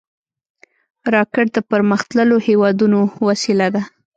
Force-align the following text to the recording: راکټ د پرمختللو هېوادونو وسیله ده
راکټ 1.15 1.47
د 1.55 1.57
پرمختللو 1.71 2.35
هېوادونو 2.47 2.99
وسیله 3.27 3.67
ده 3.75 3.81